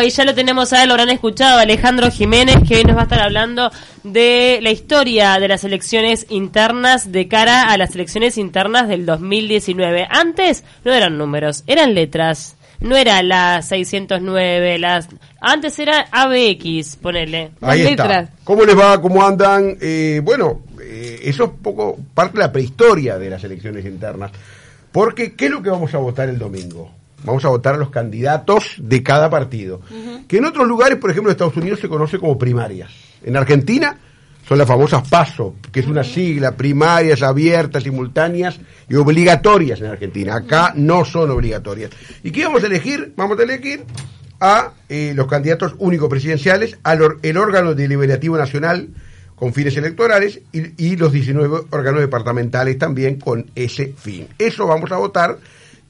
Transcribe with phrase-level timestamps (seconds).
[0.00, 3.00] Y ya lo tenemos a él, lo habrán escuchado, Alejandro Jiménez, que hoy nos va
[3.00, 3.68] a estar hablando
[4.04, 10.06] de la historia de las elecciones internas de cara a las elecciones internas del 2019.
[10.08, 12.54] Antes no eran números, eran letras.
[12.78, 15.08] No era la 609, las
[15.40, 17.50] antes era ABX, ponele.
[17.60, 18.02] Ahí las está.
[18.04, 18.30] letras.
[18.44, 19.02] ¿Cómo les va?
[19.02, 19.78] ¿Cómo andan?
[19.80, 24.30] Eh, bueno, eh, eso es poco parte de la prehistoria de las elecciones internas.
[24.92, 26.97] Porque, ¿qué es lo que vamos a votar el domingo?
[27.24, 29.80] Vamos a votar a los candidatos de cada partido.
[30.28, 32.90] Que en otros lugares, por ejemplo, en Estados Unidos se conoce como primarias.
[33.22, 33.98] En Argentina
[34.48, 40.36] son las famosas PASO, que es una sigla, primarias, abiertas, simultáneas y obligatorias en Argentina.
[40.36, 41.90] Acá no son obligatorias.
[42.22, 43.12] ¿Y qué vamos a elegir?
[43.16, 43.84] Vamos a elegir
[44.40, 48.88] a eh, los candidatos únicos presidenciales, al el órgano deliberativo nacional
[49.34, 54.28] con fines electorales y, y los 19 órganos departamentales también con ese fin.
[54.38, 55.38] Eso vamos a votar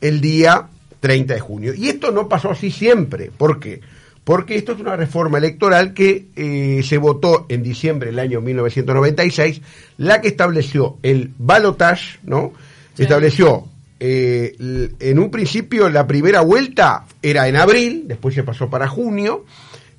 [0.00, 0.66] el día
[1.00, 1.74] 30 de junio.
[1.74, 3.30] Y esto no pasó así siempre.
[3.36, 3.80] ¿Por qué?
[4.24, 9.62] Porque esto es una reforma electoral que eh, se votó en diciembre del año 1996,
[9.96, 12.52] la que estableció el balotage, ¿no?
[12.98, 13.64] Estableció
[14.00, 14.54] eh,
[15.00, 19.44] en un principio la primera vuelta era en abril, después se pasó para junio,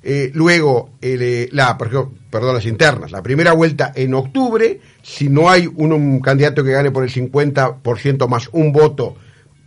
[0.02, 5.66] eh, luego el, la, perdón, las internas, la primera vuelta en octubre, si no hay
[5.66, 9.16] un, un candidato que gane por el 50% más un voto,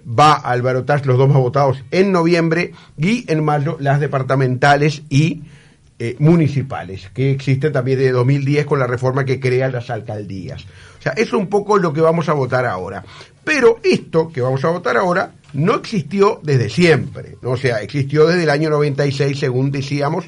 [0.07, 5.43] va al balotaje los dos más votados en noviembre y en mayo las departamentales y
[5.99, 10.63] eh, municipales, que existen también desde 2010 con la reforma que crea las alcaldías.
[10.99, 13.03] O sea, eso es un poco lo que vamos a votar ahora.
[13.43, 17.37] Pero esto que vamos a votar ahora no existió desde siempre.
[17.41, 17.51] ¿no?
[17.51, 20.25] O sea, existió desde el año 96, según decíamos,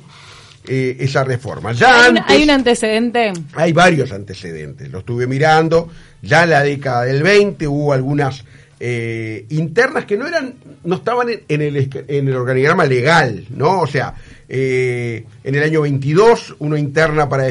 [0.67, 1.73] eh, esa reforma.
[1.73, 3.33] Ya Hay un, hay un antecedente.
[3.53, 5.89] hay varios antecedentes, lo estuve mirando,
[6.21, 8.43] ya en la década del 20 hubo algunas
[8.79, 13.79] eh, internas que no eran, no estaban en, el, en el organigrama legal, ¿no?
[13.81, 14.15] O sea,
[14.49, 17.47] eh, en el año 22, una interna para,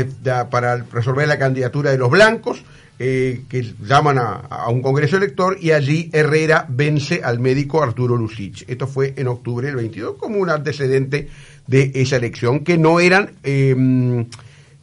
[0.50, 2.62] para resolver la candidatura de los blancos,
[2.98, 8.64] eh, que llaman a, un congreso elector y allí Herrera vence al médico Arturo Lucich.
[8.68, 11.29] Esto fue en octubre del 22 como un antecedente
[11.67, 14.27] de esa elección, que no eran eh,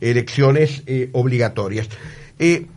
[0.02, 1.88] elecciones obligatorias.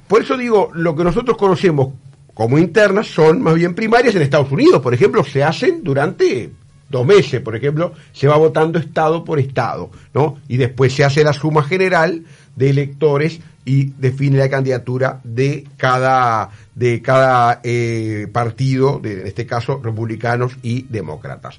[0.06, 1.94] Por eso digo, lo que nosotros conocemos
[2.34, 6.50] como internas son más bien primarias en Estados Unidos, por ejemplo, se hacen durante
[6.91, 10.39] dos meses, por ejemplo, se va votando estado por estado, ¿no?
[10.49, 12.25] Y después se hace la suma general
[12.56, 19.47] de electores y define la candidatura de cada de cada eh, partido, de, en este
[19.47, 21.56] caso republicanos y demócratas.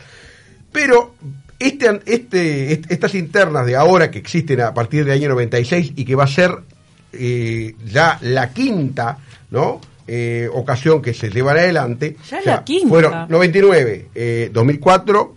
[0.72, 1.16] Pero
[1.58, 6.06] este, este, est- estas internas de ahora que existen a partir del año 96 y
[6.06, 6.52] que va a ser
[7.14, 9.18] eh, ya la quinta,
[9.52, 9.80] ¿no?
[10.08, 12.16] Eh, ocasión que se llevan adelante.
[12.30, 12.90] Ya la quinta.
[12.90, 15.36] Fueron 99, eh, 2004,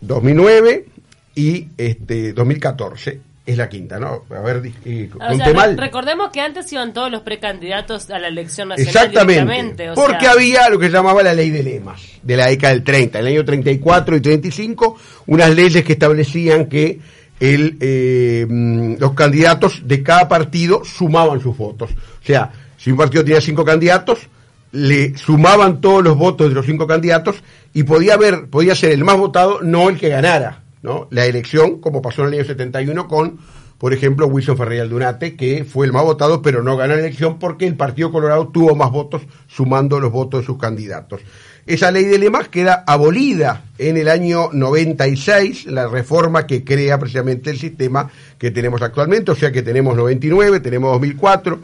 [0.00, 0.86] 2009
[1.34, 4.22] y este 2014 es la quinta, ¿no?
[4.30, 8.28] A ver, eh, O sea, re- recordemos que antes iban todos los precandidatos a la
[8.28, 12.00] elección nacional Exactamente, o porque sea, había lo que se llamaba la ley de lemas
[12.22, 16.66] de la década del 30, en el año 34 y 35, unas leyes que establecían
[16.66, 17.00] que
[17.40, 21.90] el, eh, mm, los candidatos de cada partido sumaban sus votos.
[21.90, 24.28] O sea, si un partido tenía cinco candidatos,
[24.72, 27.36] le sumaban todos los votos de los cinco candidatos
[27.72, 31.06] y podía haber, podía ser el más votado, no el que ganara, ¿no?
[31.10, 33.38] La elección, como pasó en el año 71 con,
[33.78, 37.38] por ejemplo, Wilson Ferreira Aldunate, que fue el más votado, pero no ganó la elección
[37.38, 41.20] porque el Partido Colorado tuvo más votos sumando los votos de sus candidatos.
[41.66, 47.50] Esa ley de lemas queda abolida en el año 96, la reforma que crea precisamente
[47.50, 51.60] el sistema que tenemos actualmente, o sea que tenemos 99, tenemos 2004,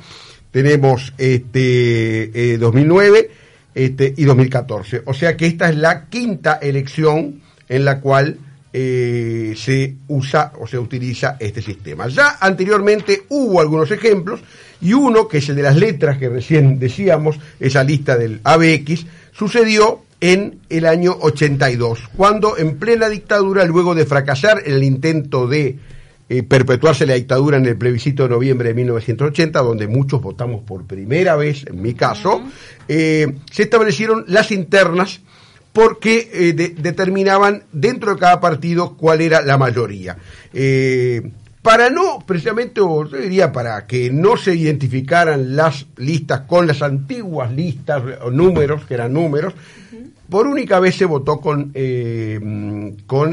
[0.50, 3.30] tenemos este eh, 2009
[3.74, 5.02] este, y 2014.
[5.06, 8.38] O sea que esta es la quinta elección en la cual
[8.72, 12.08] eh, se usa o se utiliza este sistema.
[12.08, 14.40] Ya anteriormente hubo algunos ejemplos
[14.80, 19.06] y uno, que es el de las letras que recién decíamos, esa lista del ABX,
[19.32, 25.78] sucedió en el año 82, cuando en plena dictadura, luego de fracasar el intento de
[26.32, 30.86] eh, perpetuarse la dictadura en el plebiscito de noviembre de 1980, donde muchos votamos por
[30.86, 32.40] primera vez, en mi caso,
[32.86, 35.22] eh, se establecieron las internas
[35.72, 40.16] porque eh, de- determinaban dentro de cada partido cuál era la mayoría.
[41.62, 46.80] Para no, precisamente, o yo diría para que no se identificaran las listas con las
[46.80, 49.52] antiguas listas o números, que eran números,
[50.28, 51.72] por única vez se votó con,
[53.06, 53.30] con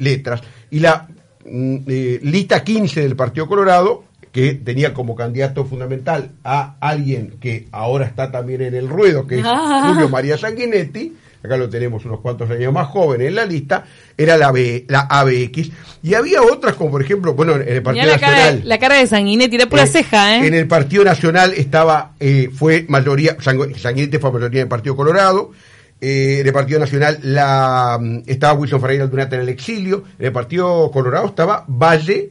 [0.00, 0.42] letras.
[0.70, 1.08] Y la
[1.44, 8.06] eh, lista 15 del Partido Colorado, que tenía como candidato fundamental a alguien que ahora
[8.06, 9.90] está también en el ruedo, que es Ah.
[9.92, 13.84] Julio María Sanguinetti, acá lo tenemos unos cuantos años más joven en la lista,
[14.16, 15.70] era la B, la ABX.
[16.02, 18.38] Y había otras como por ejemplo, bueno, en el Partido la Nacional.
[18.56, 20.46] cara, la cara de Sanguinetti, de pura Eh, ceja, ¿eh?
[20.46, 24.94] En el Partido Nacional estaba, eh, fue mayoría, Sangu- Sanguinetti fue mayoría en el Partido
[24.94, 25.50] Colorado.
[26.00, 30.04] Eh, en el Partido Nacional mm, estaba Wilson Ferreira Aldunate en el exilio.
[30.18, 32.30] En el Partido Colorado estaba Valle,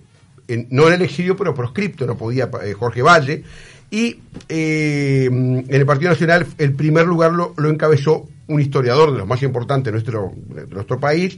[0.69, 3.43] no en el exilio, pero proscripto, no podía eh, Jorge Valle.
[3.91, 9.11] Y eh, mm, en el Partido Nacional el primer lugar lo, lo encabezó un historiador
[9.11, 10.33] de los más importantes de nuestro,
[10.69, 11.37] nuestro país,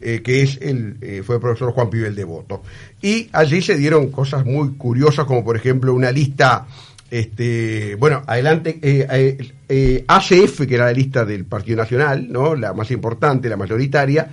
[0.00, 2.62] eh, que es el, eh, fue el profesor Juan Pibel Devoto.
[3.02, 6.66] Y allí se dieron cosas muy curiosas, como por ejemplo una lista,
[7.10, 12.54] este, bueno, adelante, eh, eh, eh, ACF, que era la lista del Partido Nacional, ¿no?
[12.54, 14.28] la más importante, la mayoritaria,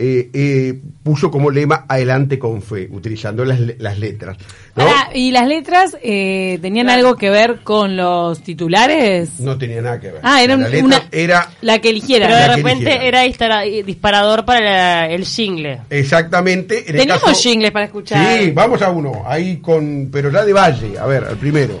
[0.00, 4.36] eh, eh, puso como lema adelante con fe, utilizando las, las letras.
[4.76, 4.86] ¿no?
[5.12, 7.00] ¿Y las letras eh, tenían Claro.
[7.08, 9.40] algo que ver con los titulares?
[9.40, 10.20] No tenía nada que ver.
[10.22, 12.28] Ah, era la una- era La que eligiera.
[12.28, 15.80] Pero de repente era dispara- disparador para la- el jingle.
[15.90, 16.84] exactamente.
[16.88, 18.38] En Teníamos caso- jingles para escuchar.
[18.38, 21.80] Sí, vamos a uno, ahí con, pero ya de Valle, a ver, al primero.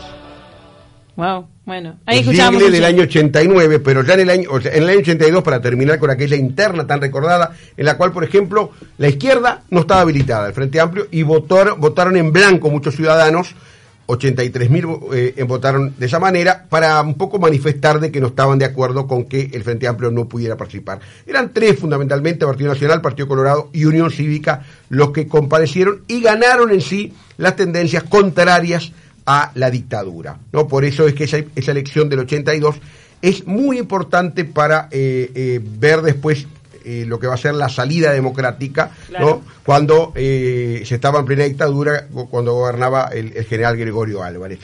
[1.21, 1.99] Wow, bueno.
[2.07, 4.99] Ahí un del año 89, pero ya en el año, o sea, en el año
[5.01, 9.61] 82 para terminar con aquella interna tan recordada, en la cual, por ejemplo, la izquierda
[9.69, 13.53] no estaba habilitada, el Frente Amplio, y votaron, votaron en blanco muchos ciudadanos,
[14.07, 18.65] 83.000 eh, votaron de esa manera, para un poco manifestar de que no estaban de
[18.65, 21.01] acuerdo con que el Frente Amplio no pudiera participar.
[21.27, 26.71] Eran tres fundamentalmente, Partido Nacional, Partido Colorado y Unión Cívica, los que comparecieron y ganaron
[26.71, 28.91] en sí las tendencias contrarias
[29.39, 30.37] a la dictadura.
[30.51, 30.67] ¿no?
[30.67, 32.75] Por eso es que esa, esa elección del 82
[33.21, 36.47] es muy importante para eh, eh, ver después
[36.83, 39.25] eh, lo que va a ser la salida democrática, Claro.
[39.25, 39.41] ¿no?
[39.63, 44.57] cuando se estaba en plena dictadura, cu- cuando gobernaba el, el general Gregorio Álvarez.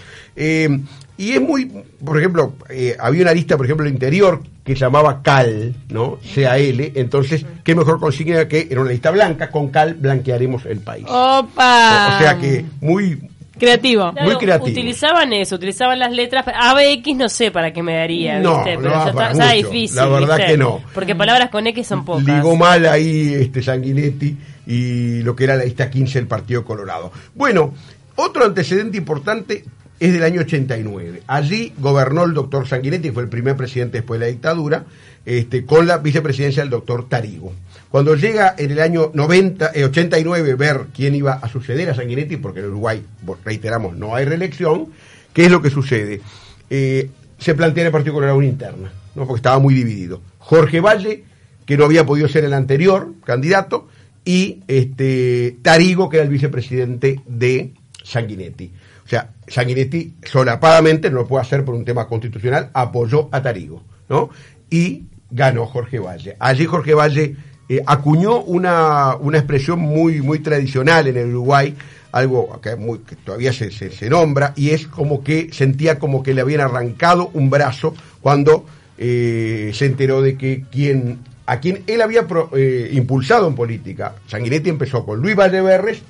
[1.19, 1.66] Y es muy,
[2.04, 2.54] por ejemplo,
[3.00, 6.19] había una lista, por ejemplo, el interior que se llamaba CAL, ¿no?
[6.24, 11.06] C-A-L, entonces, qué mejor consigna que era una lista blanca, con CAL blanquearemos el país.
[11.08, 12.16] Opa.
[12.16, 13.19] O sea que muy
[13.57, 14.12] Creativo.
[14.12, 14.69] Claro, Muy creativo.
[14.71, 16.45] Utilizaban eso, utilizaban las letras.
[16.48, 18.75] ABX no sé para qué me daría, No, ¿viste?
[18.75, 19.95] no Pero ya para está, está difícil.
[19.98, 20.51] La verdad ¿viste?
[20.54, 20.81] que no.
[20.94, 22.24] Porque palabras con X son pocas.
[22.25, 24.38] ligó mal ahí este Sanguinetti
[24.68, 27.12] y lo que era la lista 15 del Partido Colorado.
[27.36, 27.74] Bueno,
[28.15, 29.63] otro antecedente importante
[30.00, 31.24] es del año 89.
[31.28, 34.86] Allí gobernó el doctor Sanguinetti, fue el primer presidente después de la dictadura,
[35.26, 37.54] este, con la vicepresidencia del doctor Tarigo.
[37.90, 42.38] Cuando llega en el año 90, eh, 89 ver quién iba a suceder a Sanguinetti,
[42.38, 43.04] porque en Uruguay,
[43.44, 44.88] reiteramos, no hay reelección,
[45.34, 46.22] ¿qué es lo que sucede?
[46.70, 49.26] Eh, se plantea en el Partido Colorado una interna, ¿no?
[49.26, 50.22] porque estaba muy dividido.
[50.40, 51.24] Jorge Valle,
[51.66, 53.88] que no había podido ser el anterior candidato,
[54.26, 57.72] y este Tarigo, que era el vicepresidente de
[58.04, 58.72] Sanguinetti.
[59.07, 63.81] O sea, Sanguinetti solapadamente, no lo puede hacer por un tema constitucional, apoyó a Tarigo,
[64.09, 64.30] ¿no?
[64.69, 66.36] Y ganó Jorge Valle.
[66.39, 67.36] Allí Jorge Valle
[67.69, 71.74] eh, acuñó una, una expresión muy, muy tradicional en el Uruguay,
[72.12, 76.33] algo que, muy- todavía se, se- se nombra, y es como que sentía como que
[76.33, 78.66] le habían arrancado un brazo cuando
[78.97, 84.69] eh, se enteró de que quien, a quien él había eh, impulsado en política, Sanguinetti
[84.69, 86.02] empezó con Luis Valleverres,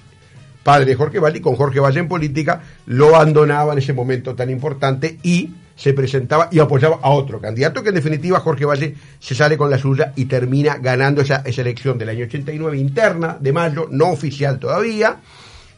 [0.68, 4.36] padre de Jorge Valle, y con Jorge Valle en política, lo abandonaba en ese momento
[4.36, 8.94] tan importante y se presentaba y apoyaba a otro candidato que en definitiva Jorge Valle
[9.18, 13.38] se sale con la suya y termina ganando esa, esa elección del año 89 interna
[13.40, 15.18] de mayo, no oficial todavía,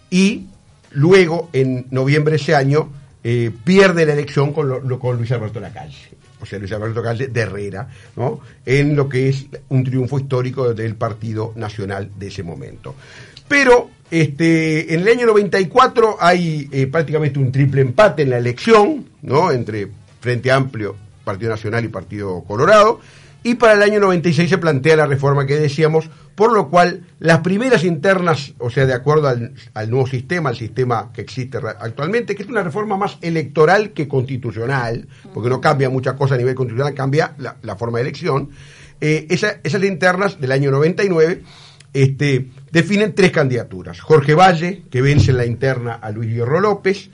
[0.10, 0.48] y
[0.94, 2.90] luego en noviembre de ese año
[3.24, 7.28] eh, pierde la elección con, lo- con Luis Alberto Lacalle, o sea, Luis Alberto Lacalle
[7.28, 8.40] de Herrera, ¿no?
[8.66, 12.96] en lo que es un triunfo histórico del Partido Nacional de ese momento.
[13.48, 19.06] Pero este, en el año 94 hay eh, prácticamente un triple empate en la elección,
[19.22, 19.52] ¿no?
[19.52, 19.88] Entre
[20.20, 23.00] Frente Amplio, Partido Nacional y Partido Colorado.
[23.42, 27.40] Y para el año 96 se plantea la reforma que decíamos, por lo cual las
[27.40, 29.54] primeras internas, o sea, de acuerdo al,
[29.90, 35.08] nuevo sistema, al sistema que existe actualmente, que es una reforma más electoral que constitucional,
[35.34, 38.50] porque no cambia muchas cosas a nivel constitucional, cambia la, forma de elección,
[39.00, 41.42] eh, esa- esas internas del año 99
[41.94, 44.00] este, definen tres candidaturas.
[44.00, 47.10] Jorge Valle, que vence en la interna a Luis Hierro López,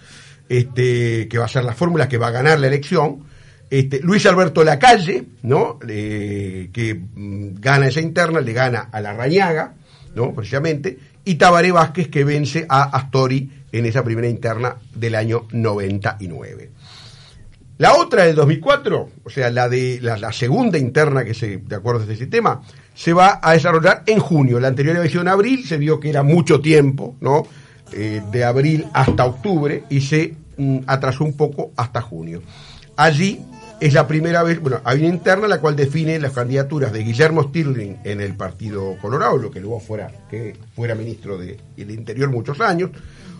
[0.49, 3.23] este, que va a ser la fórmula que va a ganar la elección.
[3.69, 5.79] Este, Luis Alberto Lacalle, ¿no?
[5.87, 9.73] Eh, que mm, gana esa interna, le gana a la Rañaga,
[10.15, 10.33] ¿no?
[10.33, 16.69] Precisamente, y Tabaré Vázquez que vence a Astori en esa primera interna del año 99.
[17.77, 21.99] La otra del 2004, o sea, la de la, segunda interna que se, de acuerdo
[21.99, 22.61] a este sistema,
[22.93, 24.61] se va a desarrollar en junio.
[24.61, 27.45] La anterior había en abril, se vio que era mucho tiempo, ¿no?
[27.91, 32.41] Eh, de abril hasta octubre y se mm, atrasó un poco hasta junio.
[32.95, 33.41] Allí
[33.81, 37.43] es la primera vez, bueno, hay una interna la cual define las candidaturas de Guillermo
[37.43, 42.61] Stirling en el Partido Colorado, lo que luego fuera, que fuera ministro del Interior muchos
[42.61, 42.91] años,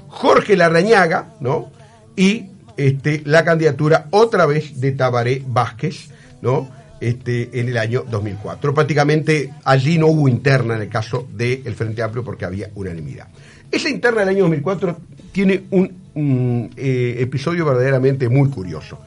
[0.08, 1.72] Jorge Larrañaga, ¿no?
[2.18, 6.10] Y este, la candidatura otra vez de Tabaré Vázquez,
[6.42, 6.70] ¿no?
[7.00, 8.74] Este, en el año 2004.
[8.74, 13.28] Prácticamente allí no hubo interna en el caso del Frente Amplio porque había unanimidad.
[13.72, 14.98] Esa interna del año 2004
[15.32, 19.00] tiene un, un, eh, episodio verdaderamente muy curioso.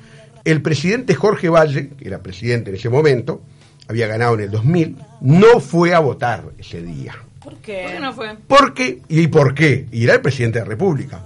[0.44, 3.42] El presidente Jorge Valle, que era presidente en ese momento,
[3.88, 7.14] había ganado en el 2000, no fue a votar ese día.
[7.42, 7.82] ¿Por qué?
[7.84, 8.36] ¿Por qué no fue?
[8.46, 9.00] ¿Por qué?
[9.08, 9.86] ¿Y por qué?
[9.90, 11.22] Y era el presidente de la República.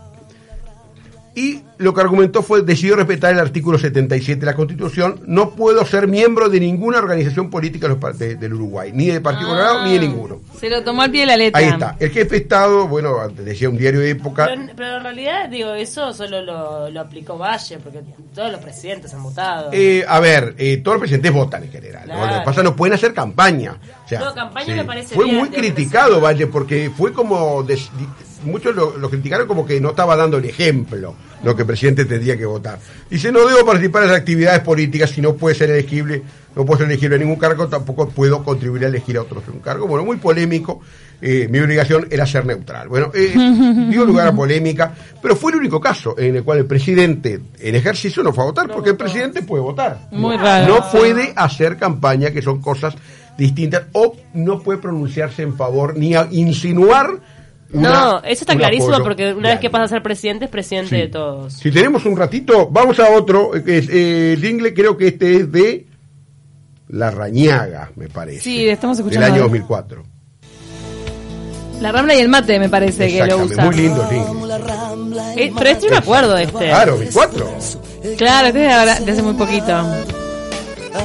[1.35, 5.85] Y lo que argumentó fue, decidió respetar el artículo 77 de la Constitución, no puedo
[5.87, 9.49] ser miembro de ninguna organización política de los pa- de- del Uruguay, ni de Partido
[9.49, 9.53] Ah.
[9.53, 10.41] Colorado, ni de ninguno.
[10.61, 11.59] Se lo tomó al pie de la letra.
[11.59, 11.97] Ahí está.
[11.99, 15.73] El jefe de Estado, bueno, decía un diario de época, Pero, pero en realidad, digo,
[15.73, 18.01] eso solo lo, lo aplicó Valle, porque
[18.35, 19.71] todos los presidentes han votado.
[19.73, 22.09] Eh, a ver, eh, todos los presidentes votan en general.
[22.09, 23.79] Lo que pasa no pueden hacer campaña.
[24.05, 27.63] O sea, No, campaña me parece Fue bien, muy de criticado Valle porque fue como
[27.63, 27.75] di-
[28.45, 32.05] muchos lo, lo criticaron como que no estaba dando el ejemplo lo que el presidente
[32.05, 32.79] tendría que votar.
[33.11, 36.23] Dice no debo participar en las actividades políticas si no puede ser elegible,
[36.55, 39.55] no puedo ser elegible a ningún cargo, tampoco puedo contribuir a elegir a otros en
[39.55, 39.87] un cargo.
[39.89, 40.81] Bueno, muy polémico.
[41.21, 42.89] eh, mi obligación era ser neutral.
[42.89, 43.33] Bueno, eh,
[43.91, 47.75] dio lugar a polémica, pero fue el único caso en el cual el presidente en
[47.75, 49.99] ejercicio no fue a votar, porque el presidente puede votar.
[50.13, 50.75] Muy No- raro.
[50.77, 52.95] No puede hacer campaña, que son cosas
[53.37, 57.19] distintas, o no puede pronunciarse en favor ni a insinuar.
[57.73, 60.51] Una- no, eso está clarísimo apoyo porque una vez que pasa a ser presidente, es
[60.51, 60.97] presidente Sí.
[60.97, 61.53] de todos.
[61.55, 65.09] Si tenemos un ratito, vamos a otro, eh, que es eh, el inglés, creo que
[65.09, 65.87] este es de
[66.89, 68.41] La Rañaga, me parece.
[68.41, 69.25] Sí, estamos escuchando.
[69.25, 70.03] Del año 2004.
[71.81, 73.65] La Rambla y el mate me parece que lo usa.
[73.65, 75.25] muy lindo el inglés.
[75.37, 76.59] Eh, pero este yo me acuerdo de este.
[76.69, 77.47] Claro, 2004.
[78.19, 79.83] Claro, este es de hace muy poquito.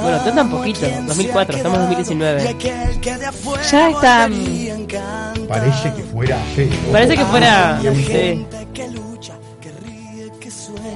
[0.02, 0.82] Bueno, tú tan poquito.
[1.08, 2.56] 2004, estamos en 2019.
[3.72, 4.30] Ya está.
[5.48, 6.38] Parece que fuera.
[6.92, 7.82] Parece que fuera.
[7.82, 8.46] Sí.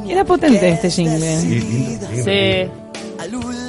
[0.10, 1.42] Era potente este jingle.
[2.24, 2.70] Sí,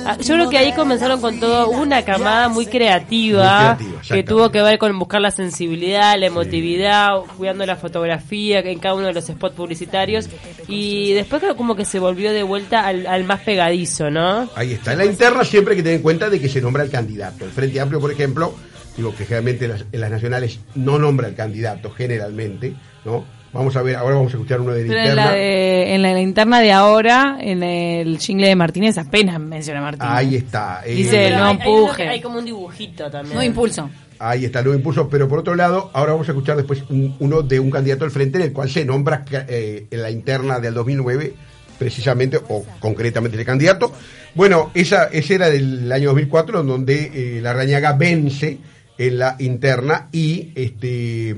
[0.06, 4.22] Ah, Yo creo que ahí comenzaron con todo una camada muy creativa, Muy creativa, que
[4.22, 9.06] tuvo que ver con buscar la sensibilidad, la emotividad, cuidando la fotografía en cada uno
[9.06, 10.28] de los spots publicitarios
[10.68, 14.48] y después creo como que se volvió de vuelta al, al más pegadizo, ¿no?
[14.54, 14.92] Ahí está.
[14.92, 17.44] En la interna siempre hay que tener en cuenta de que se nombra el candidato.
[17.44, 18.54] El Frente Amplio, por ejemplo,
[18.96, 23.24] digo que generalmente en las, en las nacionales no nombra el candidato, generalmente, ¿no?
[23.52, 25.26] Vamos a ver, ahora vamos a escuchar uno de la Pero en interna.
[25.26, 29.82] la, de, en la, linterna de ahora, en el jingle de Martínez, apenas menciona a
[29.82, 30.08] Martínez.
[30.10, 30.80] Ahí está.
[30.86, 32.08] eh, Dice, no hay, empuje.
[32.08, 33.36] hay como un dibujito también.
[33.36, 33.90] No impulso.
[34.18, 35.08] Ahí está, nuevo impulso.
[35.10, 38.10] Pero por otro lado, ahora vamos a escuchar después un- uno de un candidato al
[38.10, 41.34] frente en el cual se nombra eh, en la interna del 2009
[41.78, 43.92] precisamente o concretamente ese candidato.
[44.34, 48.58] Bueno, esa, ese era del año 2004 en donde eh, la Rañaga vence
[48.96, 51.34] en la interna y este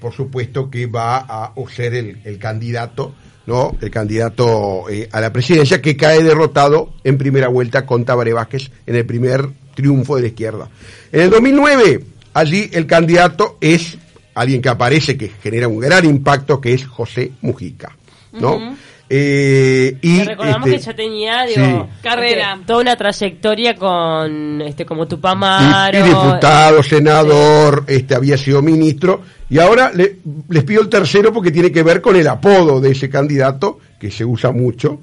[0.00, 3.14] por supuesto que va a ser el, el candidato
[3.48, 3.74] ¿no?
[3.80, 8.70] El candidato eh, a la presidencia que cae derrotado en primera vuelta con Tabaré Vázquez
[8.86, 10.68] en el primer triunfo de la izquierda.
[11.10, 13.96] En el 2009, allí el candidato es
[14.34, 17.96] alguien que aparece, que genera un gran impacto, que es José Mujica,
[18.32, 18.76] ¿no?
[19.10, 21.98] Eh, y recordamos este, que ya tenía, digo, sí.
[22.02, 22.52] Carrera.
[22.54, 25.98] este, toda una trayectoria con este como Tupamaro.
[25.98, 30.18] y diputado, senador, este había sido ministro y ahora le-
[30.50, 34.10] les pido el tercero porque tiene que ver con el apodo de ese candidato que
[34.10, 35.00] se usa mucho.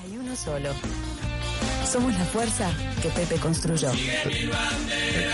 [0.00, 0.68] Hay uno solo.
[1.90, 2.70] Somos la fuerza
[3.02, 3.88] que Pepe construyó.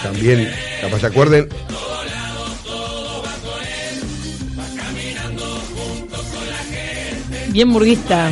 [0.02, 0.50] También,
[0.80, 1.48] capaz se acuerden,
[7.48, 8.30] Bien burguista.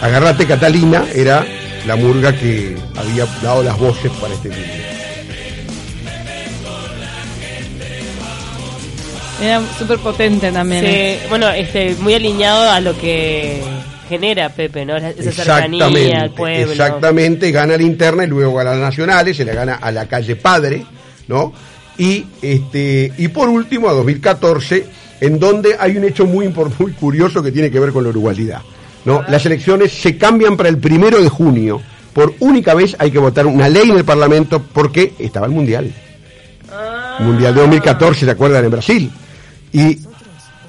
[0.00, 1.46] Agarrate Catalina era
[1.86, 4.92] la murga que había dado las voces para este video.
[9.40, 10.84] Era súper potente también.
[10.84, 11.18] ¿eh?
[11.20, 13.60] Sí, bueno, este, muy alineado a lo que
[14.08, 14.96] genera Pepe, ¿no?
[14.96, 16.72] Esa cercanía al pueblo.
[16.72, 20.36] exactamente, gana la interna y luego gana las nacionales, se le gana a la calle
[20.36, 20.84] Padre,
[21.28, 21.52] ¿no?
[21.98, 24.86] Y este y por último a 2014,
[25.22, 26.48] en donde hay un hecho muy
[26.78, 28.60] muy curioso que tiene que ver con la uruguayidad.
[29.04, 29.22] ¿no?
[29.28, 31.80] Las elecciones se cambian para el primero de junio.
[32.12, 35.92] Por única vez hay que votar una ley en el Parlamento porque estaba el Mundial.
[37.20, 38.64] Mundial de 2014, ¿se acuerdan?
[38.64, 39.10] En Brasil.
[39.72, 39.98] Y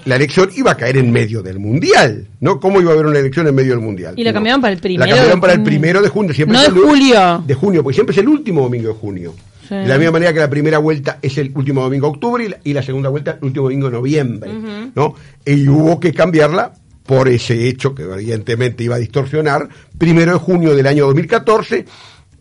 [0.05, 2.59] la elección iba a caer en medio del Mundial, ¿no?
[2.59, 4.13] ¿Cómo iba a haber una elección en medio del Mundial?
[4.17, 4.35] Y la No.
[4.35, 5.69] cambiaron para el primero La cambiaron de para el junio.
[5.71, 6.33] primero de junio.
[6.33, 7.43] Siempre No es de julio.
[7.47, 9.33] De junio, porque siempre es el último domingo de junio.
[9.67, 9.75] Sí.
[9.75, 12.49] De la misma manera que la primera vuelta es el último domingo de octubre y
[12.49, 14.51] la, y la segunda vuelta el último domingo de noviembre,
[14.95, 15.15] ¿no?
[15.45, 16.73] Y hubo que cambiarla
[17.05, 19.67] por ese hecho que evidentemente iba a distorsionar.
[19.97, 21.85] Primero de junio del año 2014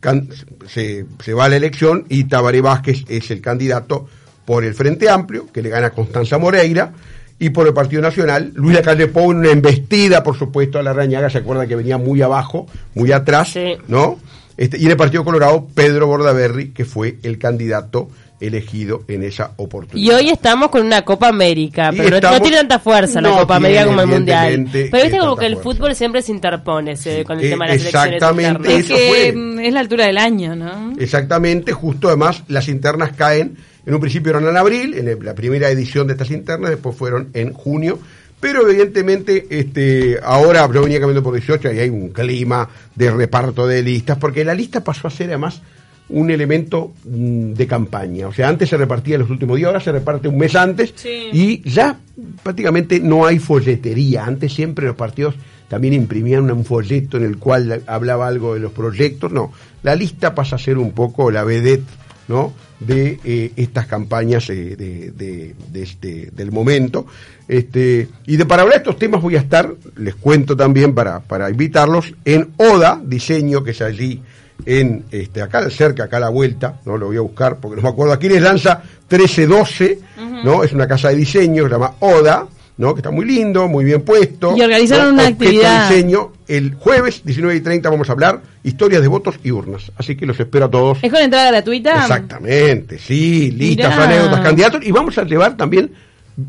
[0.01, 0.29] can-
[0.69, 4.07] se, se va a la elección y Tabaré Vázquez es el candidato
[4.45, 6.93] por el Frente Amplio, que le gana Constanza Moreira,
[7.39, 11.29] y por el Partido Nacional, Luis Lacalle Pou, una embestida, por supuesto, a la Rañaga,
[11.31, 13.75] se acuerda que venía muy abajo, muy atrás, Sí.
[13.89, 14.19] ¿no?
[14.57, 18.09] Este, y en el Partido Colorado, Pedro Bordaberry, que fue el candidato
[18.41, 20.05] elegido en esa oportunidad.
[20.05, 23.21] Y hoy estamos con una Copa América, Y pero no- estamos- no tiene tanta fuerza
[23.21, 24.69] la Copa América como el Mundial.
[24.73, 25.71] Pero viste como que el fuerza.
[25.71, 28.75] fútbol siempre se interpone se- con el Eh, tema de las elecciones exactamente.
[28.77, 29.33] Es Eso que fue.
[29.33, 30.93] mm, es la altura del año, ¿no?
[30.99, 33.57] Exactamente, justo además las internas caen,
[33.87, 37.29] en un principio eran en abril, en la primera edición de estas internas, después fueron
[37.35, 38.01] en junio,
[38.43, 43.69] pero evidentemente este ahora yo venía cambiando por 18 y hay un clima de reparto
[43.69, 45.63] de listas, porque la lista pasó a ser además
[46.09, 49.79] un elemento mm, de campaña, o sea, antes se repartía en los últimos días, ahora
[49.79, 51.29] se reparte un mes antes Sí.
[51.33, 52.01] y ya
[52.43, 55.37] prácticamente no hay folletería, antes siempre los partidos
[55.69, 59.53] también imprimían un folleto en el cual hablaba algo de los proyectos, no,
[59.85, 61.87] la lista pasa a ser un poco la vedette,
[62.27, 62.53] ¿no?
[62.87, 67.07] De eh, estas campañas eh, de, de- de este, del momento.
[67.49, 71.21] Este, y de para hablar de estos temas voy a estar, les cuento también para,
[71.21, 74.21] para invitarlos, en ODA, diseño, que es allí
[74.65, 77.83] en este acá cerca, acá a la vuelta, no lo voy a buscar porque no
[77.83, 79.99] me acuerdo, aquí les lanza 1312,
[80.45, 80.63] ¿no?
[80.65, 82.47] Es una casa de diseño, se llama ODA,
[82.79, 82.95] ¿no?
[82.95, 84.57] Que está muy lindo, muy bien puesto.
[84.57, 85.13] Y organizaron ¿no?
[85.15, 85.89] una Objeto actividad.
[85.91, 86.33] diseño.
[86.49, 89.91] El jueves 19 y 30 vamos a hablar historias de votos y urnas.
[89.97, 90.99] Así que los espero a todos.
[91.03, 92.03] ¿Es con entrada gratuita?
[92.03, 94.05] Exactamente, sí, listas, Mirá.
[94.05, 94.85] anécdotas, candidatos.
[94.85, 95.91] Y vamos a llevar también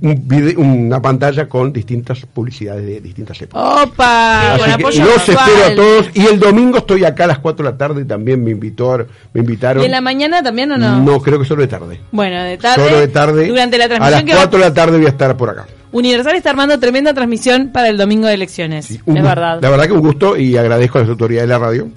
[0.01, 3.83] un vide- una pantalla con distintas publicidades de distintas épocas.
[3.83, 4.53] ¡Opa!
[4.53, 6.05] Así que los espero a todos.
[6.13, 8.05] Y el domingo estoy acá a las 4 de la tarde.
[8.05, 9.83] También me invitó, me invitaron.
[9.83, 10.99] ¿Y en la mañana también o no?
[11.01, 11.99] No, creo que solo de tarde.
[12.13, 12.83] Bueno, de tarde.
[12.85, 13.47] Solo de tarde.
[13.47, 15.49] Durante la A las transmisión que va- 4 de la tarde voy a estar por
[15.49, 15.65] acá.
[15.93, 18.85] Universal está armando tremenda transmisión para el domingo de elecciones.
[18.87, 19.59] Sí, un Es verdad.
[19.61, 21.87] La verdad que un gusto y agradezco a las autoridades de la radio.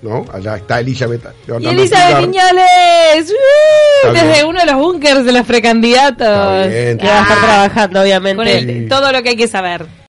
[0.00, 0.24] ¿no?
[0.32, 1.22] Allá está Elizabeth.
[1.60, 2.20] Y Elizabeth.
[2.20, 4.12] Viñales, ¡uh!
[4.12, 4.46] Desde bien.
[4.46, 6.26] uno de los búnkers de los precandidatos.
[6.28, 6.98] Está bien.
[6.98, 8.36] Que va a estar trabajando, obviamente.
[8.36, 8.86] con el- Sí.
[8.88, 9.86] todo lo que hay que saber.